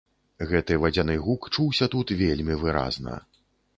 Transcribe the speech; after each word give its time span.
Гэты 0.51 0.77
вадзяны 0.83 1.17
гук 1.27 1.45
чуўся 1.53 1.91
тут 1.97 2.15
вельмі 2.23 2.59
выразна. 2.63 3.19